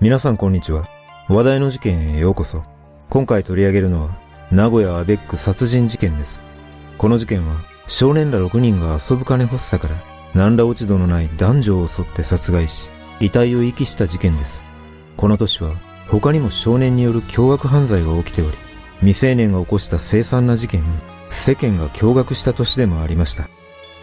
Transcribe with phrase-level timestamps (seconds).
[0.00, 0.86] 皆さんこんにちは。
[1.28, 2.62] 話題の事件へようこそ。
[3.10, 4.16] 今回取り上げるのは、
[4.50, 6.42] 名古屋アベック殺人事件です。
[6.96, 9.96] この事件は、少年ら6人が遊ぶ金欲しさから、
[10.32, 14.64] 何ら落ち度のない男女を襲って殺害し、遺体を遺棄した事件です。
[15.18, 15.74] この年は、
[16.08, 18.56] 他にも少年による凶悪犯罪が起きており、
[19.00, 20.88] 未成年が起こした凄惨な事件に、
[21.28, 23.50] 世間が驚愕した年でもありました。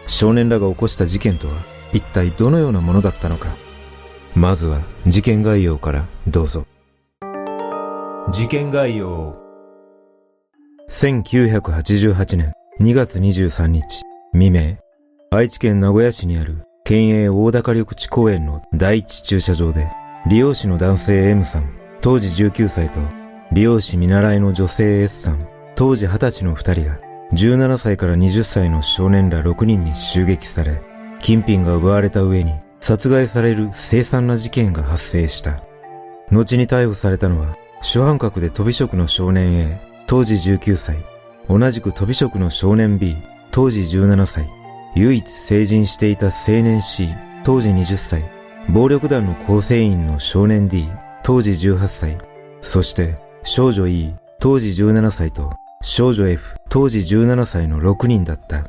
[0.06, 1.54] 少年らが起こした事件とは、
[1.92, 3.48] 一体どのようなものだったのか。
[4.34, 6.66] まずは事件概要からどうぞ。
[8.32, 9.36] 事件概要
[10.90, 14.02] 1988年2月23日
[14.32, 14.76] 未明、
[15.30, 19.90] 愛知県名古屋市にある県営大高緑地公園の第一駐車場で、
[20.26, 23.00] 利用士の男性 M さん、当時19歳と、
[23.52, 26.98] 利用士見習いの女性 S さん、当時20歳の2人が、
[27.32, 30.82] 17歳から20歳の少年ら6人に襲撃され、
[31.20, 35.62] 金品が奪われた上に、殺害される凄惨な事件が発生した。
[36.30, 40.96] 後に逮捕されたのは、主犯格で飛び職の少年 A、当時19歳、
[41.48, 43.16] 同じく飛び職の少年 B、
[43.50, 44.48] 当時17歳、
[44.94, 47.08] 唯一成人していた青年 C、
[47.44, 48.24] 当時20歳、
[48.68, 50.88] 暴力団の構成員の少年 D、
[51.22, 52.18] 当時18歳、
[52.60, 55.50] そして少女 E、当時17歳と
[55.82, 58.64] 少女 F、当時17歳の6人だった。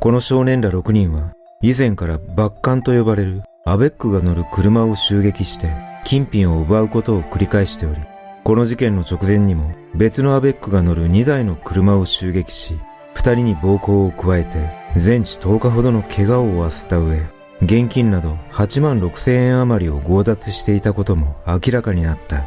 [0.00, 1.32] この少年ら6人は、
[1.62, 5.72] 以前からバッカンと呼ばれるアベックが乗る車を襲撃して、
[6.04, 8.00] 金品を奪うことを繰り返しており、
[8.42, 12.78] この事件の直前にも別のアベックが乗る2台の車を襲撃し、
[13.14, 17.22] 2人に暴行を加えて全治10日ほどの怪我を負わせた上、
[17.62, 22.44] 現金など8万6千円余りを強奪していたことも明らかになった。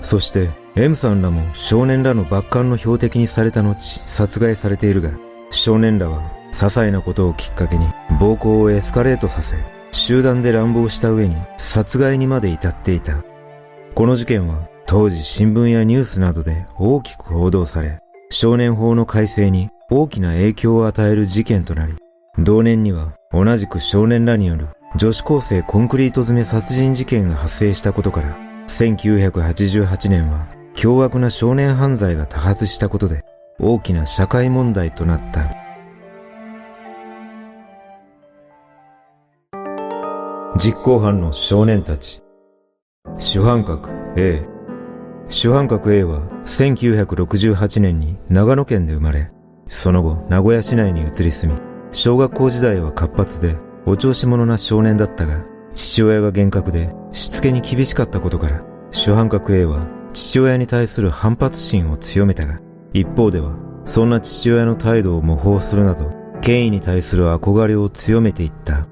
[0.00, 3.74] そして M さんらも少年らのバッカンの標的にされた後
[4.06, 5.10] 殺害されているが、
[5.50, 7.86] 少年らは些細なことをきっかけに
[8.18, 9.56] 暴行をエスカレートさせ、
[9.92, 13.22] 集団で乱暴した上に殺害にまで至っていた。
[13.94, 17.98] この事件は当時新聞やニュースなどで大きく報道され、
[18.30, 21.94] 少年法の改正に大きな影響を与える事件となり、
[22.38, 28.34] 同年には同じく少年らによる女子高生コンクリート詰め殺人事件が発生したことから、
[28.68, 33.24] 1988年は凶悪な少年犯罪が多発したことで
[33.58, 35.55] 大きな社会問題となった。
[40.58, 42.22] 実行犯の少年たち。
[43.18, 44.42] 主犯格 A。
[45.28, 49.30] 主犯格 A は1968年に長野県で生まれ、
[49.68, 51.60] その後名古屋市内に移り住み、
[51.92, 55.44] 小学校時代は活発でお調子者な少年だったが、
[55.74, 62.60] 父親が厳格でしつけに厳しかったことから、主犯格 A は父親に対する反発心を強めたが、
[62.94, 66.10] 一方ではそんな父親の態度を模倣するなど、
[66.40, 68.86] 権威に対する憧れを強めていった。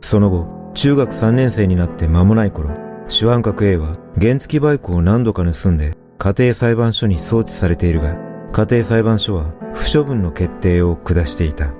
[0.00, 2.70] その後、中学3年生になって間もない頃、
[3.08, 8.16] 主犯格 A は原付バイクを何度か盗んで家庭裁判所に送致されているが、
[8.52, 11.72] 家庭裁判所は不処分の決定を下していた。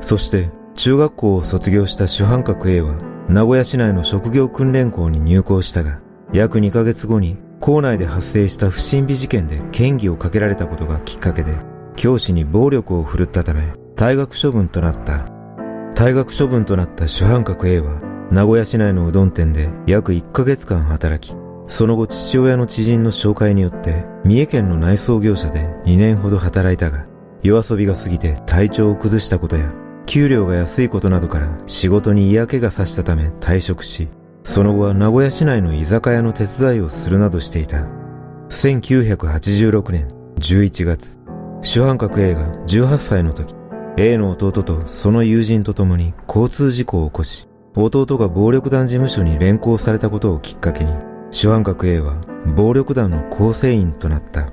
[0.00, 2.96] そして中学校を卒業した主犯格 A は
[3.28, 6.00] 名古屋市内の職業訓練校に入校したが、
[6.32, 11.52] 約2ヶ月後に校内で発生した不審火事件で嫌疑をかけられたことがきっかけで、
[11.96, 15.26] 教師に暴力を振るったため、退学処分となった。
[15.94, 18.00] 退学処分となった主犯格 A は、
[18.30, 21.34] 名古屋市内のうどん店で約1ヶ月間働き、
[21.66, 27.06] その後父親の知人の紹介によって、三重県の内装業者で2年ほど働いたが、
[27.42, 29.72] 夜遊びが過ぎて体調を崩したことや、
[30.06, 34.08] 給料が安いことなどから仕事に嫌気がさしたため退職し、
[34.42, 37.86] その後は名古屋市内の居酒屋の手伝いをするなどしていた。
[38.50, 41.18] 1986年11月、
[41.62, 43.54] 主犯格 A が18歳の時、
[43.96, 50.92] A の弟とその友人と共に交通事故を起こし、弟が暴力団事務所に連行されたことをきっかけに、
[51.30, 52.14] 主犯格 A は
[52.54, 54.52] 暴力団の構成員となった。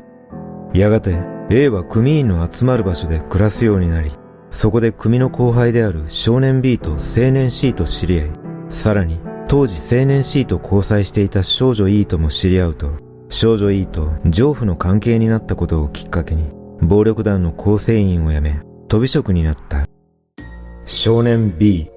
[0.73, 1.17] やがて
[1.49, 4.11] A は組員の集まる場所で暮らすようになり、
[4.49, 8.29] そこで組の後輩である少年 B と青年 C と知り合い、
[8.69, 12.91] さらに当時青年 C と交際していた少女 E とも知り合うと、
[13.29, 16.49] 少女 E と情婦の関係になったことをきっかけに、
[16.81, 19.85] 暴力団の構成員を辞め、飛び職になった。
[20.85, 21.90] 少年 B。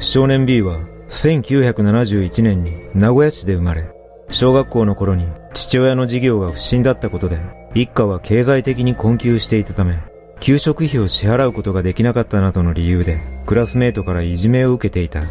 [0.00, 3.90] 少年 B は1971年に名古屋市で生まれ、
[4.30, 7.38] 小学校の頃に父親の事業が不振だったことで、
[7.74, 9.98] 一家は経済的に困窮していたため、
[10.40, 15.22] 給食費を支払うことができなかったなどの理由で、クラスメートからいじめを受けていた。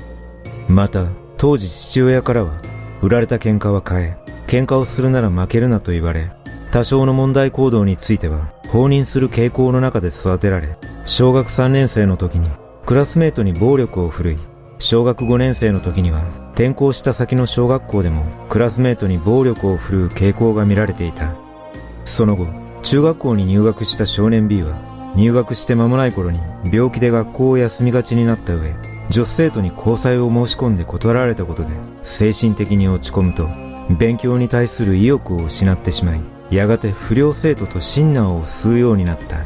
[0.67, 1.05] また、
[1.37, 2.59] 当時父親からは、
[3.01, 4.17] 売られた喧嘩は買え、
[4.47, 6.31] 喧嘩をするなら負けるなと言われ、
[6.71, 12.49] 多少の問題行動については、放任する傾向の中で育てられ、小学3年生の時に、
[12.87, 14.37] クラスメートに暴力を振るい、
[14.79, 16.23] 小学5年生の時には、
[16.53, 21.35] 転校した先の小学校でも、クラスメートに暴力を振るう傾向が見られていた。
[22.05, 22.47] その後、
[22.83, 24.73] 中学校に入学した少年 B は、
[25.17, 26.39] 入学して間もない頃に
[26.71, 28.73] 病気で学校を休みがちになった上、
[29.09, 31.69] 女子生徒に交際を申し込んで断られたことで
[32.03, 33.49] 精神的に落ち込むと
[33.97, 39.45] 勉強に対する意欲を失ってしまいやがて不良生徒とシンナーを吸うようになった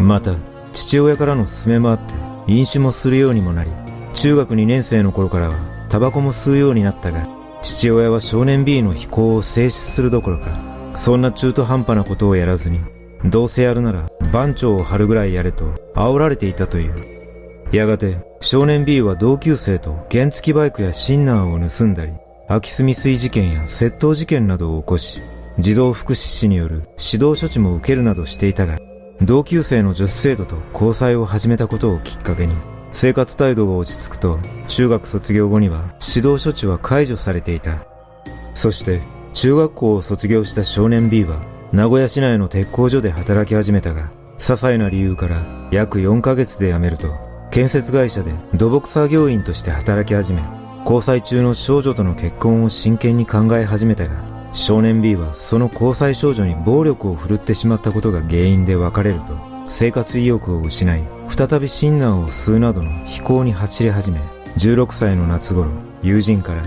[0.00, 0.34] また
[0.72, 3.70] 父親からの勧めもあって飲酒もするようにもなり
[4.14, 5.54] 中学2年生の頃からは
[5.88, 7.26] タバコも吸うようになったが
[7.62, 10.48] 父親は少年 B の非行を制止するどころか
[10.96, 12.80] そんな中途半端なことをやらずに
[13.24, 17.12] どうせやるなら番長を張るぐらいやれと煽られていたという。
[17.72, 22.12] やがて少年 B は同級生と原付バイクやシンナーを盗んだり、
[22.48, 25.22] 空き巣未遂事件や窃盗事件などを起こし、
[25.58, 28.78] 児童福祉士による指導処置も受けるなどしていたが、
[29.24, 32.54] 同級生の女子生徒と交際を始めたことをきっかけに、
[32.92, 34.38] 生活態度が落ち着くと、
[34.68, 37.84] 中学卒業後には指導処置は解除されていた。
[38.54, 39.00] そして、
[39.32, 41.40] 中学校を卒業した少年 B は、
[41.72, 45.40] 名古屋市内の鉄工所で働き始めたが、些細な理由から
[45.70, 47.14] 約4ヶ月で辞めると、
[47.50, 50.42] 建設会社で土木作業員として働き始め、
[50.84, 59.36] 交際中の少女との結婚を真剣に考え始めたが、少年 B はその交際少女に暴力を振るってしまったことが原因で別れると、
[59.68, 64.20] 生活意欲を失い、再びシンナーを吸うなどの非行に走り始め、
[64.58, 65.70] 16歳の夏頃、
[66.02, 66.62] 友人から、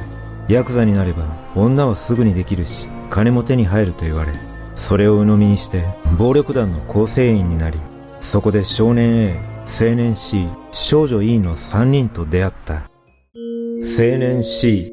[0.48, 4.34] ヤクザになれば女はすぐにできるし、金も手に入ると言われ、
[4.76, 5.86] それを鵜呑みにして
[6.18, 7.80] 暴力団の構成員になり、
[8.20, 12.90] そこで少年 A、青年 C、少女 E の3人と出会った。
[13.36, 14.92] 青年 C。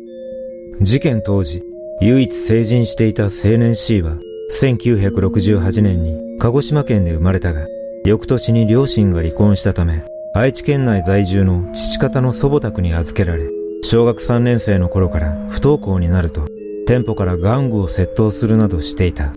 [0.81, 1.63] 事件当時、
[2.05, 4.17] 唯一成人していた青年 C は、
[4.51, 7.69] 1968年に鹿児島県で生まれたが、
[8.05, 10.03] 翌年に両親が離婚したため、
[10.35, 13.49] 愛知県内在住の父方の祖母宅に預けられ、
[13.85, 16.49] 小学3年生の頃から不登校になると、
[16.89, 19.33] 店舗から玩具を窃盗するなどしていた。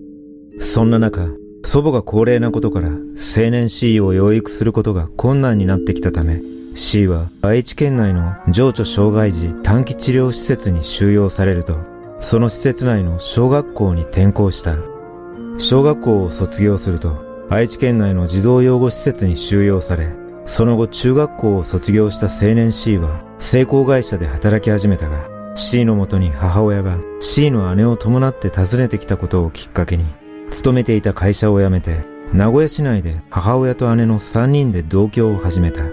[0.58, 1.28] そんな中、
[1.64, 6.42] 祖母が高齢なことから青年 C を養育することが困難になってきたため、
[6.74, 11.95] C は愛知県内の情緒障害児短期治療施設に収容されると、
[12.26, 14.74] その施設内の小学校に転校した。
[15.58, 20.12] 小学校を卒業すると、愛知県内の児童養護施設に収容され、
[20.44, 30.04] その後中学校を卒業した青年 C は、成功会社で働き始めたが、C のもとに母親が C の姉を伴って訪ねてきたことをきっかけに、
[30.50, 35.84] 勤めていた会社を辞めて、名古屋市内で母親と姉の3人で同居を始めた。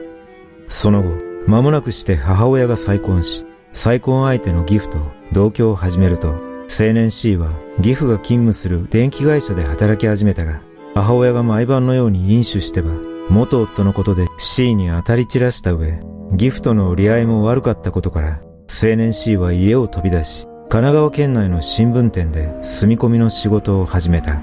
[0.68, 1.12] その後、
[1.46, 4.98] 間もなくして母親が再婚し、再婚相手のギフと
[5.32, 10.62] 同居を始めると、青年 C はギフが勤務する電気会社で働き始めたが、
[10.96, 12.94] 母親が毎晩のように飲酒しては、
[13.30, 16.00] 元夫のことで C に当たり散らした上、
[16.34, 24.42] ギフトの売り合いも悪かったことから、青年 C は家を飛び出し、神奈川県内の新聞店で住み込みの仕事を始めた。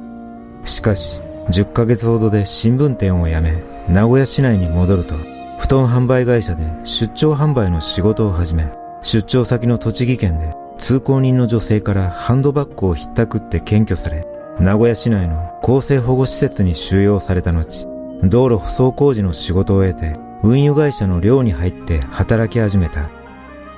[0.65, 1.21] しかし、
[1.51, 5.15] 10ヶ月ほどで新聞店を辞め、名古屋市内に戻ると、
[5.59, 8.73] 布団販売会社で出張販売の仕事を始め、
[9.03, 14.27] 出張先の栃木県で通行人の女性からハンドバッグをひったくって検挙され、
[14.59, 17.87] 名古屋市内の厚生保護施設に収容された後、
[18.25, 23.11] 道路舗装工事の仕事を得て、運輸会社の寮に入って働き始めた。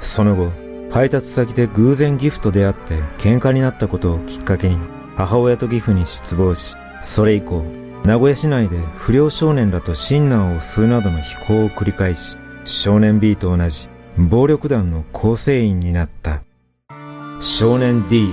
[0.01, 0.53] その後、
[0.91, 4.79] 配達先で偶然ギフと出会って喧嘩になったことをきっかけに、
[5.17, 7.65] 母親と義父に失望し、それ以降、
[8.05, 16.43] 名古屋市内で不良少年らとシンナーを吸うなどの非行を繰り返し、少年 B と同じ暴力団の構成員になった。
[17.45, 18.33] 少年 D。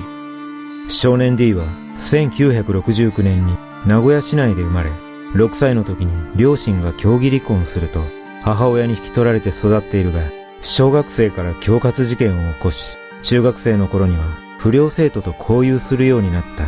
[0.88, 1.66] 少年 D は
[1.98, 4.92] 1969年に名古屋市内で生まれ、
[5.34, 8.04] 6歳の時に両親が競技離婚すると
[8.44, 10.22] 母親に引き取られて育っているが、
[10.62, 14.24] 小学生から恐喝事件を起こし、中学生の頃には
[14.60, 16.66] 不良生徒と交友するようになった。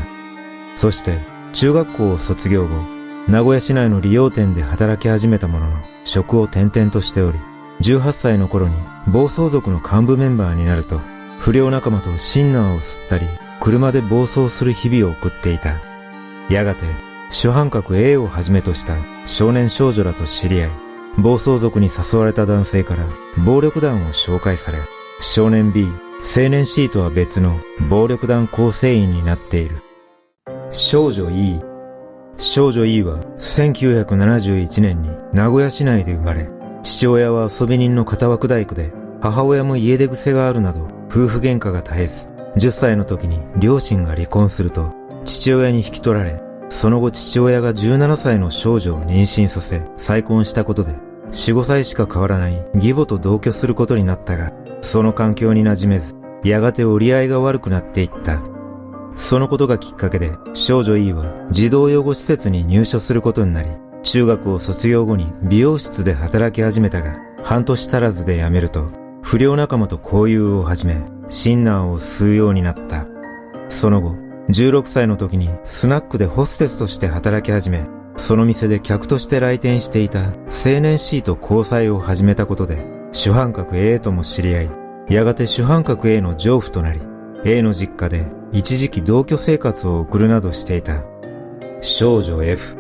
[0.75, 1.19] そして
[1.53, 2.69] 中学校を卒業後、
[3.27, 7.37] 名古屋市内の利用店で働き始めたものの、職を転々としており、
[7.81, 8.73] 18歳の頃に
[9.05, 10.99] 暴走族の幹部メンバーになると、
[11.41, 13.25] 不良仲間とシンナーを吸ったり、
[13.59, 15.73] 車で暴走する日々を送っていた。
[16.53, 16.85] やがて、
[17.31, 18.95] 主犯格 A をはじめとした
[19.25, 20.69] 少年少女らと知り合い、
[21.17, 23.05] 暴走族に誘われた男性から
[23.43, 24.77] 暴力団を紹介され、
[25.19, 25.87] 少年 B、
[26.19, 29.81] 青年 C とは別の暴力団構成員になっている。
[30.69, 31.59] 少女 E。
[32.37, 36.51] 少女 E は1971年に名古屋市内で生まれ、
[36.83, 44.93] 父親は遊び人の片枠大工で、母親も家出癖があるなど、夫婦喧嘩が絶えず、10歳の時に両親が離婚すると、
[45.25, 50.93] 父親に引き取られ、その後父親が17歳の少女を妊娠させ、再婚したことで、
[51.31, 56.15] 4、5歳しか変わらない義母と同居することになったが、その環境に馴染めず、
[56.45, 58.41] やがて折り合いが悪くなっていった。
[59.17, 63.69] そのことがきっかけで、少女 E は児童養護施設に入所することになり、
[64.03, 68.87] 中学を卒業後に美容室で働き始めたが、半年足らずで辞めると、
[69.31, 70.97] 不良仲間と交友を始め、
[71.29, 73.07] シンナーを吸うようになった。
[73.69, 74.17] その後、
[74.49, 77.85] 16歳の時にスナックでホステスとして働き始め、
[78.17, 84.69] その店で客として来店していた青年 C と交際を始めたことで、主犯格 A とも知り合い、
[85.07, 86.99] やがて主犯格 A の上夫となり、
[87.45, 91.05] A の実家で一時期同居生活を送るなどしていた。
[91.79, 92.75] 少女 F。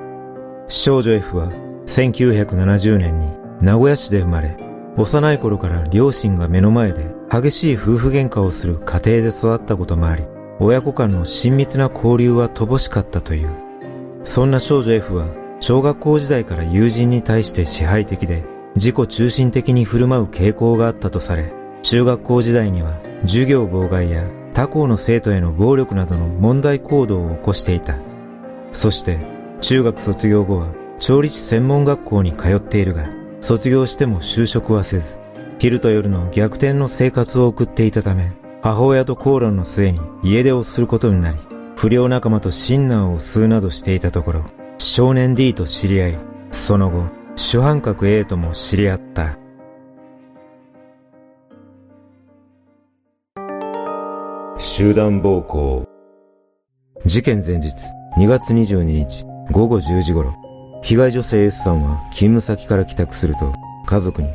[0.67, 1.49] 少女 F は
[1.85, 3.29] 1970年に
[3.61, 10.23] 名古屋市で生まれ、幼い頃から両親が目の前で激しい夫婦喧嘩をする家庭で育ったこともあり、
[10.59, 13.49] 親子間の親密な交流は乏しかったという。
[14.25, 15.27] そんな少女 F は、
[15.59, 18.43] 小学校時代から友人に対して支配的で、
[18.75, 27.95] 自己中心的に振る舞う傾向があったとされ、中学校時代には、授業妨害や他校の生徒への暴力などの問題行動を起こしていた。
[28.73, 29.17] そして、
[29.61, 30.67] 中学卒業後は、
[30.99, 35.19] 調理師専門学校に通っているが、卒業しても就職はせず、
[35.57, 38.31] 昼と夜の逆転の生活を送っていたため、
[38.61, 41.37] 母親と口論の末に家出をすることになり、
[41.75, 44.45] 不良仲間とシンナーを吸うなどしていたところ、
[44.77, 46.17] 少年 D と知り合い、
[46.51, 47.05] その後、
[47.35, 49.39] 主犯格 A とも知り合った。
[54.59, 55.87] 集団暴行。
[57.05, 57.73] 事件前日、
[58.17, 60.35] 2月22日、午後10時頃、
[60.83, 63.53] 被害女性 S さんは勤務先から帰宅すると、
[63.85, 64.29] 家族に、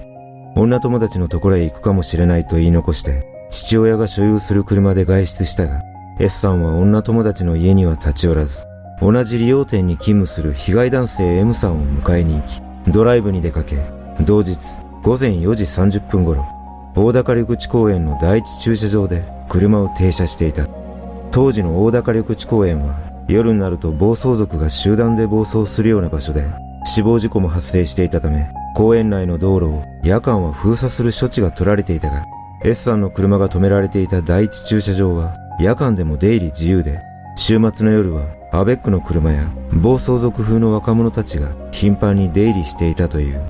[0.55, 5.83] 女友達のところへ行くかもしれないと言い残して、父親が所有する車で外出したが、
[6.19, 8.67] S さんは女友達の家には立ち寄らず、
[9.03, 13.77] 同じ利用店に勤務する被害男性 M さんを迎えに行き、ドライブに出かけ、
[14.25, 14.57] 同日
[15.03, 16.47] 午前4時30分頃、
[16.95, 20.67] 大高緑地公園の第一駐車場で車を停車していた。
[21.33, 22.95] 当時の大高緑地公園は
[23.29, 26.45] 夜になると暴走族が集団で暴走するような場所で
[26.85, 32.25] 死亡事故も発生していたため公園内の道路を夜間は封鎖する処置が取られていたが
[32.65, 37.01] S さんの車が止められていた第一駐車場は夜間でも出入り自由で、
[37.37, 43.41] 週末の夜はアベックの車や暴走族風の若者たちが頻繁に出入りしていたという。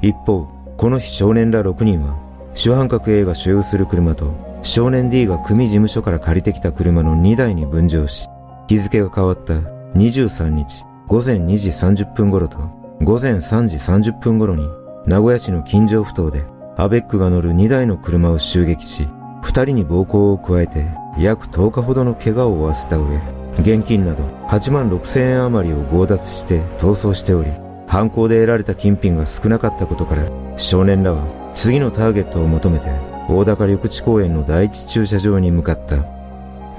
[0.00, 2.16] 一方、この日少年ら6人は、
[2.54, 8.28] 主犯格 A が所有する車と少年 D が組事務所から借りてきた車の2台に分乗し、
[8.66, 12.58] 日付が変わった23日午前2時30分頃と
[13.02, 14.68] 午前3時30分頃に
[15.06, 16.44] 名古屋市の近所不頭で
[16.76, 19.06] アベックが乗る2台の車を襲撃し、
[19.42, 20.86] 2人に暴行を加えて
[21.18, 23.20] 約10日ほどの怪我を負わせた上、
[23.60, 27.50] 現金など8万6千円余りを強奪して逃走しており、
[27.86, 31.22] 犯行で得られた金品が少なかったことから、少年らは
[31.54, 32.88] 次のターゲットを求めて、
[33.28, 35.98] 大高緑地公園の第一駐車場に向かった。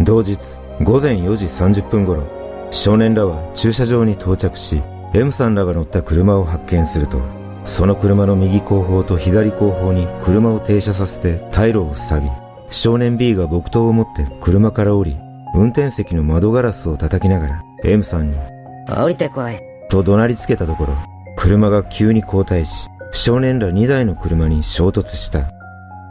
[0.04, 0.38] 同日、
[0.82, 2.24] 午前4時30分頃、
[2.70, 4.82] 少年らは駐車場に到着し、
[5.14, 7.22] M さんらが乗った車を発見すると、
[7.64, 12.30] その車の右後方と左後方に車を停車させて退路を塞ぎ、
[12.70, 15.18] 少年 B が木刀を持って車から降り、
[15.56, 18.38] 運転席の窓ガラスを叩きながら M さんに、
[18.90, 19.58] 降りてこい。
[19.90, 20.98] と怒鳴りつけたところ、
[21.38, 25.50] 車が急に後退し、少年ら2台の車に衝突した。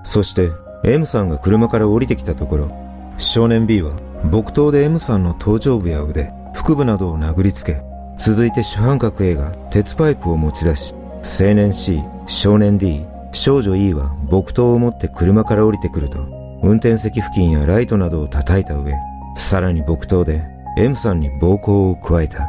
[0.04, 0.50] そして、
[0.84, 2.70] M さんが車から降りてきたところ、
[3.18, 3.92] 少年 B は
[4.30, 7.82] 木刀で M さんの頭頂部や腕、腹部などを殴りつけ、
[8.16, 16.18] 続いて主犯格 A が鉄パイプを持ち出し、青年 C、少年 D、少女 E は木刀を持って車から降りてくると、
[16.62, 18.94] 運転席付近やライトなどを叩いた上、
[19.36, 20.42] さらに木刀で
[20.78, 22.48] M さんに暴行を加えた。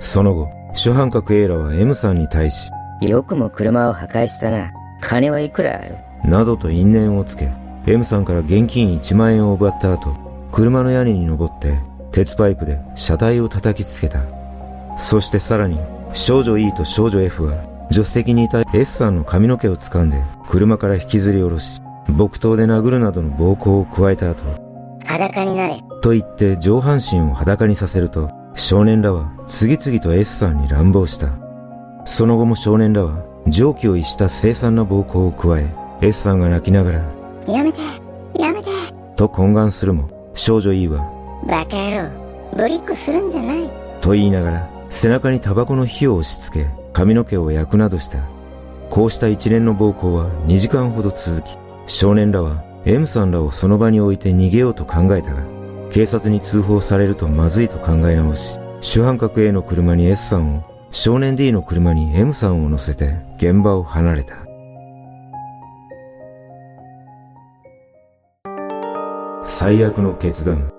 [0.00, 4.72] その後、主犯格 A らは M さんに対し、よくも車を破壊したな。
[5.00, 5.96] 金はいくらある？
[6.24, 7.48] などと因縁をつけ、
[7.86, 11.78] M さんから現金1万円を奪った後、車の屋根に登って
[12.12, 14.20] 鉄パイプで車体を叩きつけた。
[14.98, 15.78] そしてさらに、
[16.12, 24.42] 少女 E と少女 F は、助手席にいた S さんの髪の毛を掴んで、車から引きずり下ろし、木刀で殴るなどの暴行を加えた後、
[25.04, 25.80] 裸になれ。
[26.02, 31.28] と言って上半身を裸にさせると、少年らは次々と S さんに乱暴した。
[32.04, 35.66] その後も少年らは、常軌を逸した凄惨な暴行を加え、
[36.00, 36.98] S さんが泣きながら、
[37.46, 37.80] やめて
[38.38, 38.70] やめて
[39.16, 41.00] と懇願するも、少女 E は、
[41.48, 43.70] バカ野郎、ブリックするんじゃない。
[44.00, 48.20] と言いながら、背中にタバコの火を押し付け、髪の毛を焼くなどした。
[48.88, 55.42] こうした一連の暴行は2時間ほど続き、少年らは M さんらをその場に置いて逃げようと考えたが、
[55.90, 64.47] 警察に通報されるとまずいと考え直し、主犯格 A の車に S さんを、少年 D の車に M さんを乗せて現場を離れた。
[69.60, 70.70] 最悪の決断。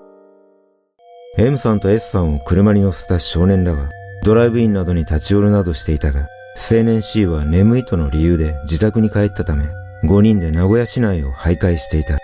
[1.36, 3.90] M さんと S さんを車に乗せた少年らは、
[4.24, 6.20] ドライブインなどに立ち寄るなどしていたが、
[6.56, 9.66] 青年 C は眠いとの理由で自宅に帰ったため、
[10.04, 12.16] 5人で名古屋市内を徘徊していた。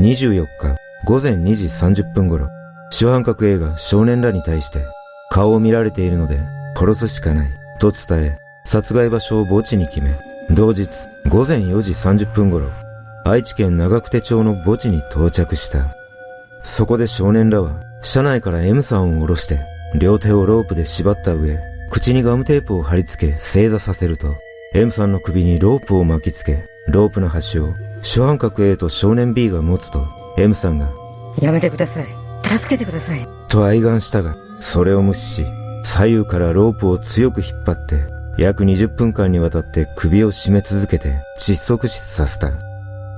[0.00, 2.48] 24日午前2時30分頃、
[2.90, 4.80] 主犯格 A が少年らに対して、
[5.30, 6.40] 顔を見られているので
[6.76, 10.10] 殺すしかない、と伝え、殺害場所を墓地に決め、
[10.50, 10.88] 同日
[11.28, 12.68] 午前4時30分頃、
[13.26, 15.96] 愛知県長久手町の墓地に到着した。
[16.62, 19.60] そこで少年らは、車内から M さんを下ろして、
[19.98, 21.58] 両手をロープで縛った上、
[21.90, 24.34] 口にガムテープを貼り付け正座させると、
[24.74, 30.06] M さんの首にロープを巻きつけ、ロープの端を主犯格 A と少年 B が持つと、
[30.36, 30.90] M さんが、
[31.40, 32.06] やめてください。
[32.58, 33.26] 助けてください。
[33.48, 35.46] と哀願したが、それを無視し、
[35.84, 38.02] 左右からロープを強く引っ張って、
[38.36, 42.73] 約20分間にわたって首を絞め続けて窒息死させた。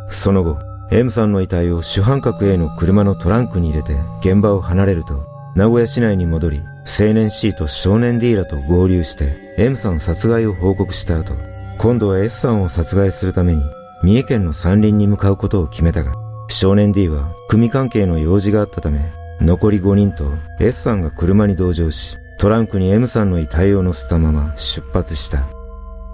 [0.08, 0.58] その後、
[0.90, 5.24] M さんの遺体を主犯格 A の車のトランクに入れて現場を離れると、
[5.56, 11.34] 名古屋市内に戻り、青年 C と少年 D らと合流して M さん殺害を報告した後、
[11.78, 13.62] 今度は S さんを殺害するために
[14.02, 16.12] 三重県の山林に向かうことを決めたが、
[16.48, 19.00] 少年 D は組関係の用事があったため、
[19.40, 25.44] 残り5人と S さんが車に同乗し、トランクに M さんの遺体を乗せたまま出発した。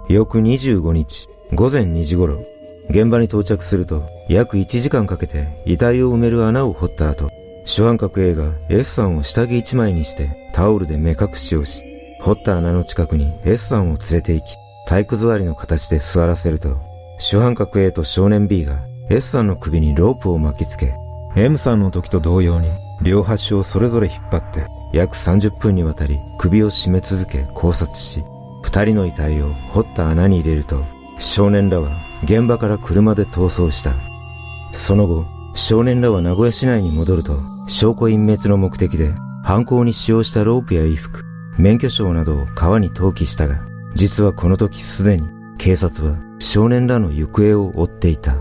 [0.09, 2.43] 翌25日、午前2時頃、
[2.89, 7.29] 現場に到着すると、約1時間かけて遺体を埋める穴を掘った後、
[7.65, 11.83] 主犯格 A が S さんを下着1枚にしてタオルで目隠しをし、
[12.21, 14.55] 掘った穴の近くに S さんを連れて行き、
[14.87, 16.77] 体育座りの形で座らせると、
[17.19, 20.93] 主犯格 A と少年 B が S さんの首にロープを巻きつけ、
[21.35, 22.69] M さんの時と同様に
[23.01, 28.23] 両端をそれぞれ引っ張って約30分にわたり首を絞め続け考察し、
[28.61, 30.83] 二人の遺体を掘った穴に入れると、
[31.19, 33.95] 少年らは現場から車で逃走した。
[34.71, 41.23] その後、少年らは名古屋市内に戻ると、証拠隠滅の目的で犯行に使用したロープや衣服、
[41.57, 43.61] 免許証などを川に投棄したが、
[43.93, 48.35] 実はこの時すでに警察は少年らの行方を追っていた。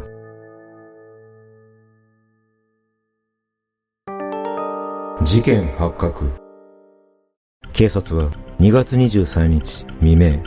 [5.25, 6.31] 事件発覚。
[7.73, 10.43] 警察は2月23日未明、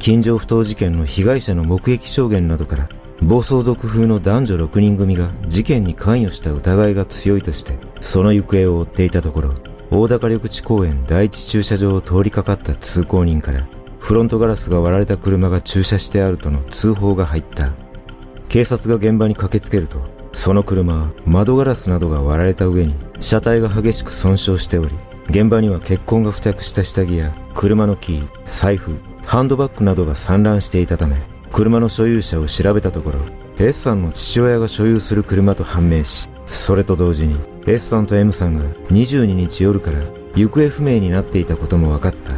[0.00, 2.88] 近所不当事件の被害者の目撃証言などから、
[3.20, 9.54] 暴走族風の男女6人組が事件に関与した疑いが強いとして、その行方を追っていたところ、
[9.90, 17.70] 大高緑地公園第一駐車場を通りかかった通行人から、フロントガラスが割られた車が駐車してあるとの通報が入った。
[18.48, 20.00] 警察が現場に駆けつけると、
[20.32, 24.94] その車は窓ガラスなどが割られた上に、車体が激しく損傷しており、
[25.28, 28.96] 現場には血痕が付着した下着や、車のキー、財布、
[29.30, 31.16] ハンドバッグなどが散乱していたため、
[31.52, 33.20] 車の所有者を調べたところ、
[33.64, 40.00] S さんの父親が所有する車と判明し、それと同時に S さんと M さんが22日夜から
[40.34, 42.32] 行方不明になっていたことも分かった。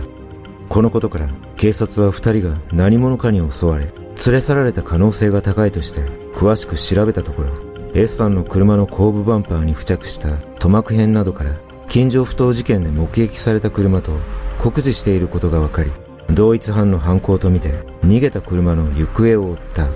[0.69, 6.03] このことから警察は二人が何者かに襲われ、連れ去られた可能性が高いとして
[6.35, 7.55] 詳しく調べたところ、
[7.95, 10.29] S さんの車の後部バンパーに付着した
[10.59, 11.57] 塗膜片などから
[11.89, 14.13] 近所不当事件で目撃された車と
[14.59, 15.91] 酷似していることが分かり、
[16.31, 17.71] 同一犯の犯行とみて
[18.03, 19.89] 逃げた車の行方を追った。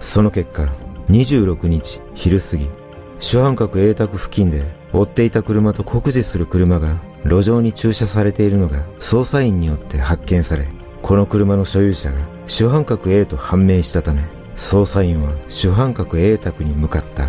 [0.00, 0.72] その結果、
[1.08, 2.68] 26日昼過ぎ、
[3.18, 10.68] 主犯格 A 宅付近で追っていた車と酷似する車が路上に駐車されているのが捜査員によって発見され、
[11.02, 14.22] この車の所有者が主犯格 A と判明したため、
[14.56, 17.28] 捜査員は主犯格 A 宅に向かった。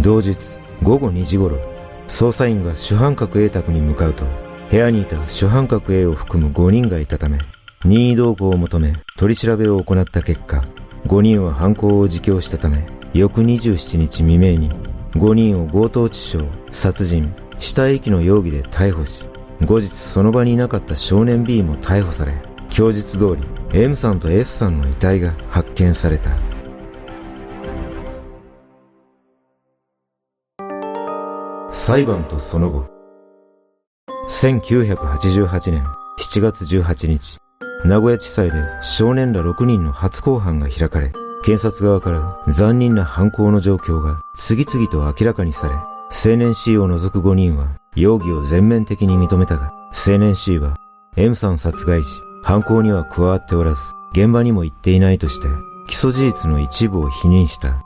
[0.00, 0.36] 同日
[0.82, 1.58] 午後2時頃、
[2.08, 4.24] 捜査員が主犯格 A 宅に向かうと、
[4.70, 7.38] 部屋にいた主犯格 A を含む5人がいたため、
[7.84, 10.64] 任意同行を求め取り調べを行った結果、
[11.06, 14.70] 5人は犯行を自供したため、翌27日未明に
[15.12, 19.26] 5人を強盗致傷、殺人、死体遺棄の容疑で逮捕し、
[19.66, 22.34] 後日その場にいなかった少年 B も逮捕され、
[22.70, 23.44] 供述通り
[23.78, 26.30] M さんと S さんの遺体が発見された。
[31.72, 32.86] 裁判とその後。
[34.28, 35.82] 1988年
[36.18, 37.41] 7月18日、
[37.84, 41.12] 名古屋地裁で少年ら6人の初公判が開かれ、
[41.44, 50.76] 検察側から残忍な犯行の状況が次々と明らかにされ、青年 C を除く5人は容疑を全面的に認めたが、青年 C は
[51.16, 52.08] M さん殺害時、
[52.44, 55.48] 犯行には加わっておらず、現場にも行っていないとして、
[55.88, 57.82] 基礎事実の一部を否認した。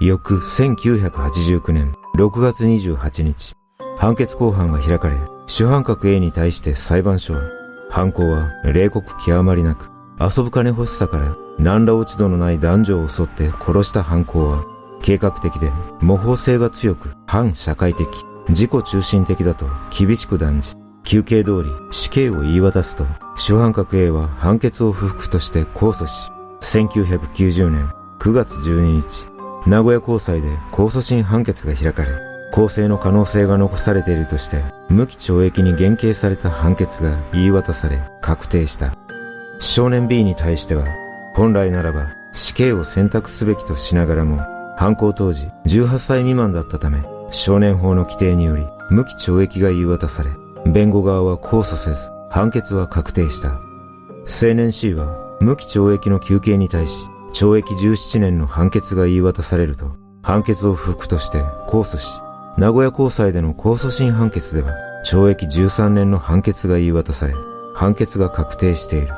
[0.00, 3.54] 翌1989年6月28日、
[3.96, 5.14] 判決公判が開かれ、
[5.46, 7.59] 主犯格 A に対して裁判所は、
[7.90, 14.64] 犯行は冷酷極まりなく、遊ぶ金欲しさから何ら落ち度のない男女を襲って殺した犯行は、
[15.02, 18.06] 計画的で模倣性が強く反社会的、
[18.48, 23.04] 自己中心的だと厳しく断じ、休憩通り死刑を言い渡すと、
[23.36, 29.26] 主犯格 A は判決を不服として控訴し、1990年9月12日、
[29.66, 38.92] 名古屋高裁で控訴審判決が開かれ、公正の可能性が残されているとして、無期懲役に減刑された判決が言い渡され、確定した。
[39.58, 40.84] 少年 B に対しては、
[41.34, 44.40] 本来ならば死刑を選択すべきとしながらも、
[44.76, 50.30] 犯行当時18歳未満だったため、少年法の規定により無期懲役が言い渡され、
[50.70, 53.60] 弁護側は控訴せず、判決は確定した。
[54.26, 62.20] 青年 C は無期懲役の求刑に対し、懲役17年の判決が言い渡されると、判決を不服として控訴し、
[62.56, 64.74] 名古屋高裁での控訴審判決では、
[65.06, 67.34] 懲役13年の判決が言い渡され、
[67.74, 69.08] 判決が確定している。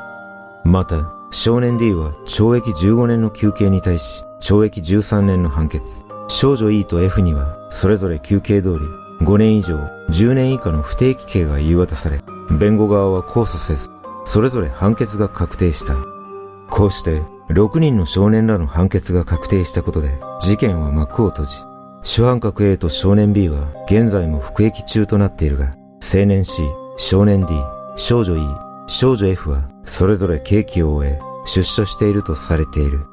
[0.63, 6.03] また、少年 D は懲役15年の求刑に対し、懲役13年の判決。
[6.27, 9.77] 少女 E と F には、それぞれ求刑通り、5年以上、
[10.09, 12.21] 10年以下の不定期刑が言い渡され、
[12.57, 13.89] 弁護側は控訴せず、
[14.25, 15.95] それぞれ判決が確定した。
[16.69, 21.55] こうして、6人の少年らの判決が確定したことで、事件は幕を閉じ、
[22.03, 26.61] 主犯格 A と少年 B は現在も服役中となっているが、青年 C、
[26.97, 27.53] 少年 D、
[27.95, 28.39] 少女 E、
[28.87, 33.05] 少女 F はそれぞれ刑期を終え、出所しているとされている。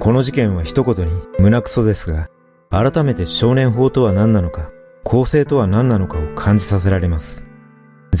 [0.00, 2.28] この事件は一言に胸クソですが、
[2.70, 4.70] 改めて少年法とは何なのか、
[5.04, 7.46] 公正とは何なのかを感じさせられます。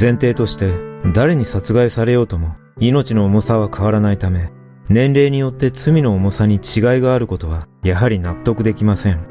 [0.00, 0.72] 前提として、
[1.12, 4.50] 誰に殺害されようとも、命の重さは変わらないため、
[4.88, 6.60] 年齢によって罪の重さに違い
[7.00, 9.26] があることは、やはり納得できません。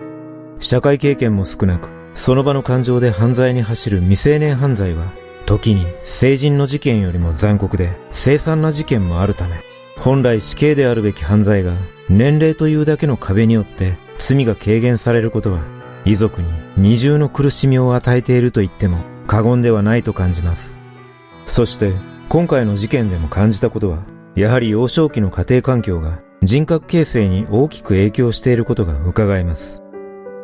[0.59, 5.11] 社会経験も少なく、その場の感情で犯罪に走る未成年犯罪は、
[5.45, 9.55] 時に成人の事件よりも残酷で凄惨な事件もあるため、
[10.01, 11.73] 本来死刑であるべき犯罪が
[12.09, 15.61] 年齢というだけの壁によって罪が軽減されることは
[16.05, 20.75] 遺族に二重の苦しみを与えていると言っても過言ではないと感じます。
[21.45, 21.93] そして
[22.31, 24.05] 今回の事件でも感じたことは
[24.37, 29.81] やはり幼少期の家庭環境が人格形成に大きく影響していることが伺えます。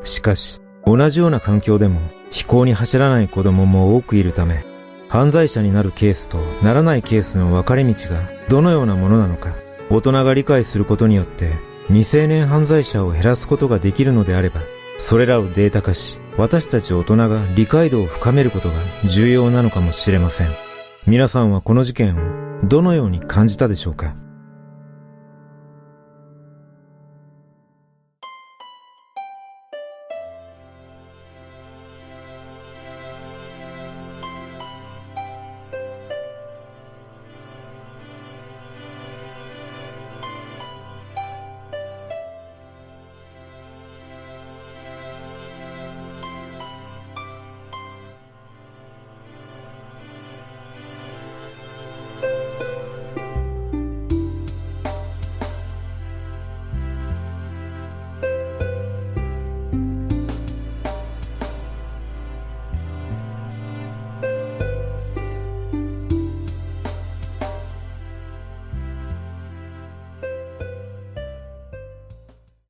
[0.03, 4.65] しかし同じような環境でも飛行に走らない子供も多くいるため
[5.07, 8.19] 犯罪者になるケースとならないケースの分かれ道が
[8.49, 9.55] どのようなものなのか
[9.89, 11.53] 大人が理解することによって
[11.87, 14.59] 未成年犯罪者を減らすことができるのであれば
[14.97, 20.66] それらをデータ化し私たち大人が理解度を深めることが重要なのかもしれません
[21.07, 24.15] 皆さんはこの事件をどのように感じたでしょうか？